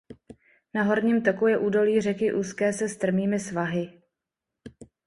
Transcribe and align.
Na 0.73 0.83
horním 0.83 1.21
toku 1.21 1.47
je 1.47 1.57
údolí 1.57 2.01
řeky 2.01 2.33
úzké 2.33 2.73
se 2.73 2.89
strmými 2.89 3.39
svahy. 3.39 4.01